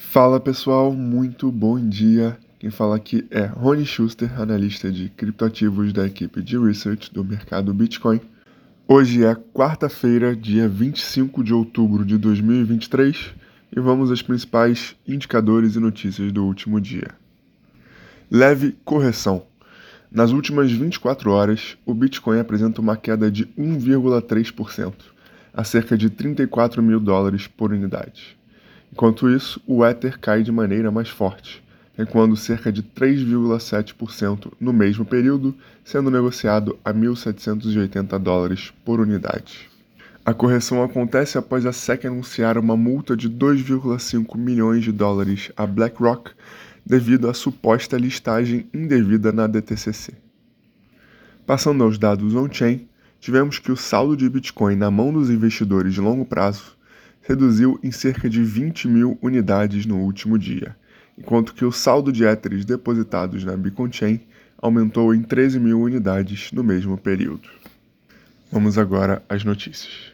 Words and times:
Fala 0.00 0.38
pessoal, 0.38 0.92
muito 0.92 1.50
bom 1.50 1.76
dia. 1.76 2.38
Quem 2.60 2.70
fala 2.70 2.94
aqui 2.94 3.26
é 3.32 3.44
Rony 3.44 3.84
Schuster, 3.84 4.40
analista 4.40 4.92
de 4.92 5.08
criptoativos 5.08 5.92
da 5.92 6.06
equipe 6.06 6.40
de 6.40 6.56
research 6.56 7.12
do 7.12 7.24
mercado 7.24 7.74
Bitcoin. 7.74 8.20
Hoje 8.86 9.24
é 9.24 9.34
quarta-feira, 9.34 10.36
dia 10.36 10.68
25 10.68 11.42
de 11.42 11.52
outubro 11.52 12.04
de 12.04 12.16
2023, 12.16 13.34
e 13.76 13.80
vamos 13.80 14.10
aos 14.10 14.22
principais 14.22 14.94
indicadores 15.06 15.74
e 15.74 15.80
notícias 15.80 16.30
do 16.30 16.44
último 16.46 16.80
dia. 16.80 17.10
Leve 18.30 18.76
correção. 18.84 19.42
Nas 20.10 20.30
últimas 20.30 20.70
24 20.70 21.32
horas, 21.32 21.76
o 21.84 21.92
Bitcoin 21.92 22.38
apresenta 22.38 22.80
uma 22.80 22.96
queda 22.96 23.28
de 23.30 23.46
1,3%, 23.58 24.94
a 25.52 25.64
cerca 25.64 25.98
de 25.98 26.08
34 26.08 26.80
mil 26.80 27.00
dólares 27.00 27.48
por 27.48 27.72
unidade. 27.72 28.37
Enquanto 28.92 29.28
isso, 29.28 29.60
o 29.66 29.84
Ether 29.84 30.18
cai 30.18 30.42
de 30.42 30.50
maneira 30.50 30.90
mais 30.90 31.08
forte, 31.08 31.62
recuando 31.96 32.36
cerca 32.36 32.72
de 32.72 32.82
3,7% 32.82 34.52
no 34.60 34.72
mesmo 34.72 35.04
período, 35.04 35.54
sendo 35.84 36.10
negociado 36.10 36.78
a 36.84 36.92
1.780 36.92 38.18
dólares 38.18 38.72
por 38.84 39.00
unidade. 39.00 39.68
A 40.24 40.34
correção 40.34 40.82
acontece 40.82 41.38
após 41.38 41.64
a 41.64 41.72
SEC 41.72 42.06
anunciar 42.06 42.58
uma 42.58 42.76
multa 42.76 43.16
de 43.16 43.30
2,5 43.30 44.36
milhões 44.36 44.84
de 44.84 44.92
dólares 44.92 45.50
a 45.56 45.66
BlackRock 45.66 46.32
devido 46.84 47.28
à 47.28 47.34
suposta 47.34 47.96
listagem 47.98 48.66
indevida 48.72 49.32
na 49.32 49.46
DTCC. 49.46 50.14
Passando 51.46 51.82
aos 51.82 51.98
dados 51.98 52.34
on-chain, 52.34 52.86
tivemos 53.20 53.58
que 53.58 53.72
o 53.72 53.76
saldo 53.76 54.16
de 54.16 54.28
Bitcoin 54.28 54.76
na 54.76 54.90
mão 54.90 55.12
dos 55.12 55.30
investidores 55.30 55.94
de 55.94 56.00
longo 56.00 56.24
prazo 56.24 56.77
reduziu 57.28 57.78
em 57.82 57.92
cerca 57.92 58.26
de 58.26 58.42
20 58.42 58.88
mil 58.88 59.18
unidades 59.20 59.84
no 59.84 59.98
último 59.98 60.38
dia, 60.38 60.74
enquanto 61.18 61.52
que 61.52 61.62
o 61.62 61.70
saldo 61.70 62.10
de 62.10 62.24
Ethereum 62.24 62.64
depositados 62.64 63.44
na 63.44 63.54
Beacon 63.54 63.92
Chain 63.92 64.18
aumentou 64.56 65.14
em 65.14 65.22
13 65.22 65.60
mil 65.60 65.78
unidades 65.78 66.50
no 66.52 66.64
mesmo 66.64 66.96
período. 66.96 67.46
Vamos 68.50 68.78
agora 68.78 69.22
às 69.28 69.44
notícias. 69.44 70.10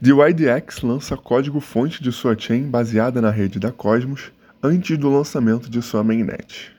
DYDX 0.00 0.80
lança 0.80 1.18
código-fonte 1.18 2.02
de 2.02 2.10
sua 2.10 2.34
chain 2.36 2.62
baseada 2.62 3.20
na 3.20 3.30
rede 3.30 3.60
da 3.60 3.70
Cosmos 3.70 4.32
antes 4.62 4.96
do 4.96 5.10
lançamento 5.10 5.68
de 5.68 5.82
sua 5.82 6.02
mainnet. 6.02 6.72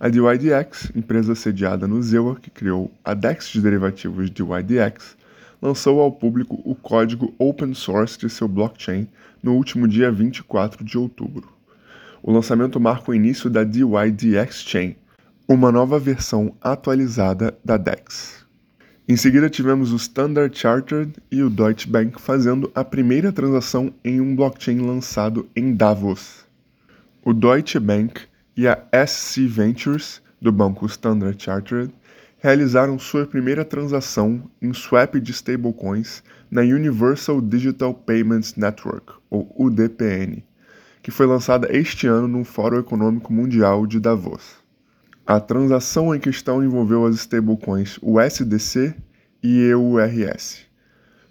A 0.00 0.08
DYDX, 0.08 0.92
empresa 0.96 1.34
sediada 1.34 1.86
no 1.86 2.02
Zewa 2.02 2.36
que 2.36 2.48
criou 2.48 2.90
a 3.04 3.12
DEX 3.12 3.48
de 3.48 3.60
derivativos 3.60 4.30
DYDX, 4.30 5.14
lançou 5.62 6.00
ao 6.00 6.10
público 6.10 6.60
o 6.64 6.74
código 6.74 7.32
open 7.38 7.72
source 7.72 8.18
de 8.18 8.28
seu 8.28 8.48
blockchain 8.48 9.06
no 9.40 9.54
último 9.54 9.86
dia 9.86 10.10
24 10.10 10.84
de 10.84 10.98
outubro. 10.98 11.48
O 12.20 12.32
lançamento 12.32 12.80
marca 12.80 13.12
o 13.12 13.14
início 13.14 13.48
da 13.48 13.62
DYDX 13.62 14.62
Chain, 14.62 14.96
uma 15.48 15.70
nova 15.70 15.98
versão 15.98 16.54
atualizada 16.60 17.56
da 17.64 17.76
DEX. 17.76 18.44
Em 19.08 19.16
seguida, 19.16 19.50
tivemos 19.50 19.92
o 19.92 19.96
Standard 19.96 20.56
Chartered 20.56 21.12
e 21.30 21.42
o 21.42 21.50
Deutsche 21.50 21.88
Bank 21.88 22.20
fazendo 22.20 22.70
a 22.74 22.84
primeira 22.84 23.32
transação 23.32 23.92
em 24.04 24.20
um 24.20 24.34
blockchain 24.34 24.78
lançado 24.78 25.48
em 25.54 25.74
Davos. 25.74 26.44
O 27.24 27.32
Deutsche 27.32 27.78
Bank 27.78 28.22
e 28.56 28.66
a 28.68 28.78
SC 29.06 29.46
Ventures, 29.46 30.22
do 30.40 30.52
banco 30.52 30.86
Standard 30.86 31.40
Chartered, 31.42 31.92
realizaram 32.42 32.98
sua 32.98 33.24
primeira 33.24 33.64
transação 33.64 34.50
em 34.60 34.72
swap 34.72 35.14
de 35.14 35.30
stablecoins 35.30 36.24
na 36.50 36.62
Universal 36.62 37.40
Digital 37.40 37.94
Payments 37.94 38.56
Network, 38.56 39.12
ou 39.30 39.54
UDPN, 39.56 40.44
que 41.00 41.12
foi 41.12 41.24
lançada 41.24 41.68
este 41.70 42.08
ano 42.08 42.26
no 42.26 42.42
Fórum 42.42 42.80
Econômico 42.80 43.32
Mundial 43.32 43.86
de 43.86 44.00
Davos. 44.00 44.56
A 45.24 45.38
transação 45.38 46.12
em 46.12 46.18
questão 46.18 46.64
envolveu 46.64 47.06
as 47.06 47.14
stablecoins 47.14 47.96
USDC 48.02 48.92
e 49.40 49.60
EURS. 49.68 50.66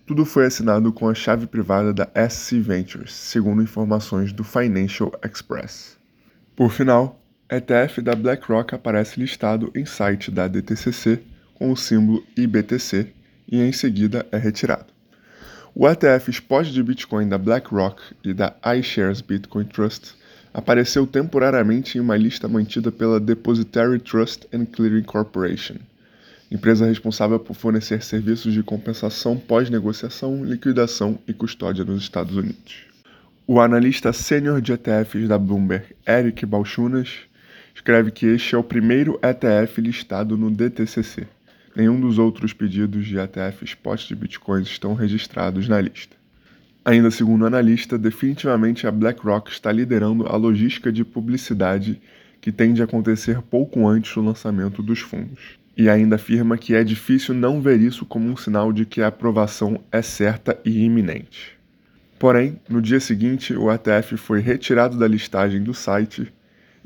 Tudo 0.08 0.24
foi 0.24 0.46
assinado 0.46 0.94
com 0.94 1.10
a 1.10 1.14
chave 1.14 1.46
privada 1.46 1.94
da 1.94 2.10
SC 2.30 2.62
Ventures, 2.62 3.12
segundo 3.12 3.62
informações 3.62 4.32
do 4.32 4.46
Financial 4.46 5.12
Express. 5.30 5.98
Por 6.56 6.72
final, 6.72 7.21
ETF 7.54 8.02
da 8.02 8.16
BlackRock 8.16 8.74
aparece 8.74 9.20
listado 9.20 9.70
em 9.76 9.86
site 9.86 10.32
da 10.32 10.48
DTCC 10.48 11.20
com 11.54 11.70
o 11.70 11.76
símbolo 11.76 12.26
IBTC 12.38 13.08
e 13.46 13.60
em 13.60 13.74
seguida 13.74 14.26
é 14.32 14.38
retirado. 14.38 14.86
O 15.76 15.86
ETF 15.86 16.32
Spot 16.32 16.66
de 16.68 16.82
Bitcoin 16.82 17.28
da 17.28 17.38
BlackRock 17.38 18.02
e 18.24 18.34
da 18.34 18.56
iShares 18.78 19.20
Bitcoin 19.20 19.66
Trust 19.66 20.14
apareceu 20.54 21.06
temporariamente 21.06 21.98
em 21.98 22.02
uma 22.02 22.16
lista 22.16 22.48
mantida 22.48 22.90
pela 22.90 23.20
Depositary 23.20 24.00
Trust 24.00 24.48
and 24.54 24.64
Clearing 24.68 25.04
Corporation, 25.04 25.76
empresa 26.50 26.86
responsável 26.86 27.38
por 27.38 27.54
fornecer 27.54 28.02
serviços 28.02 28.54
de 28.54 28.64
compensação 28.64 29.36
pós-negociação, 29.36 30.46
liquidação 30.46 31.20
e 31.28 31.34
custódia 31.34 31.84
nos 31.84 32.02
Estados 32.02 32.38
Unidos. 32.38 32.86
O 33.46 33.60
analista 33.60 34.14
sênior 34.14 34.62
de 34.62 34.72
ETFs 34.72 35.28
da 35.28 35.38
Bloomberg, 35.38 35.94
Eric 36.08 36.46
Balchunas, 36.46 37.30
escreve 37.74 38.12
que 38.12 38.26
este 38.26 38.56
é 38.56 38.58
o 38.58 38.64
primeiro 38.64 39.20
ETF 39.24 39.82
listado 39.82 40.38
no 40.38 40.52
DTCC. 40.52 41.28
Nenhum 41.76 42.00
dos 42.00 42.18
outros 42.18 42.54
pedidos 42.54 43.06
de 43.06 43.18
ETF 43.18 43.64
spot 43.64 44.08
de 44.08 44.16
bitcoins 44.16 44.68
estão 44.68 44.94
registrados 44.94 45.68
na 45.68 45.80
lista. 45.80 46.16
Ainda 46.84 47.12
segundo 47.12 47.44
o 47.44 47.46
analista, 47.46 47.98
definitivamente 47.98 48.88
a 48.88 48.92
BlackRock 48.92 49.52
está 49.52 49.72
liderando 49.72 50.26
a 50.26 50.36
logística 50.36 50.92
de 50.92 51.06
publicidade 51.06 52.02
que 52.42 52.52
tende 52.52 52.82
a 52.82 52.86
acontecer 52.86 53.40
pouco 53.44 53.88
antes 53.88 54.14
do 54.16 54.22
lançamento 54.22 54.82
dos 54.82 55.00
fundos. 55.00 55.60
E 55.78 55.88
ainda 55.88 56.16
afirma 56.16 56.58
que 56.58 56.74
é 56.74 56.84
difícil 56.84 57.34
não 57.36 57.62
ver 57.62 57.80
isso 57.80 58.06
como 58.06 58.28
um 58.28 58.36
sinal 58.36 58.74
de 58.74 58.86
que 58.86 59.02
a 59.02 59.08
aprovação 59.08 59.80
é 59.92 60.02
certa 60.02 60.60
e 60.66 60.84
iminente. 60.84 61.56
Porém, 62.20 62.60
no 62.68 62.82
dia 62.82 63.00
seguinte, 63.00 63.54
o 63.54 63.72
ETF 63.72 64.18
foi 64.18 64.42
retirado 64.42 64.98
da 64.98 65.08
listagem 65.08 65.64
do 65.64 65.74
site 65.74 66.32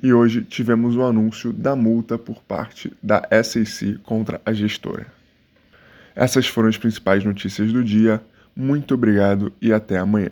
e 0.06 0.14
hoje 0.14 0.44
tivemos 0.44 0.96
o 0.96 1.02
anúncio 1.02 1.52
da 1.52 1.76
multa 1.76 2.16
por 2.16 2.44
parte 2.44 2.94
da 3.02 3.28
SEC 3.44 3.98
contra 4.04 4.40
a 4.46 4.54
gestora. 4.54 5.08
Essas 6.16 6.46
foram 6.46 6.70
as 6.70 6.78
principais 6.78 7.24
notícias 7.24 7.74
do 7.74 7.84
dia. 7.84 8.22
Muito 8.56 8.94
obrigado 8.94 9.52
e 9.60 9.74
até 9.74 9.98
amanhã. 9.98 10.30